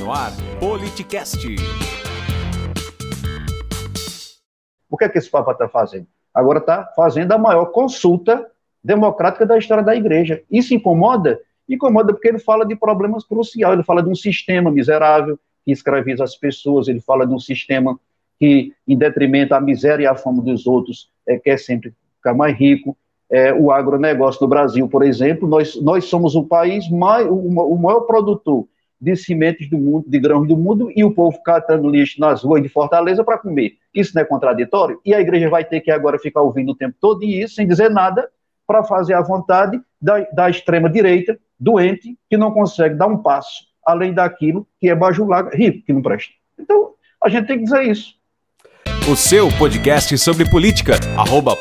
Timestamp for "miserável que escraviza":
14.70-16.24